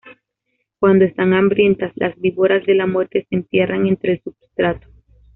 [0.79, 4.87] Cuando están hambrientas, las víboras de la muerte se entierran entre el substrato.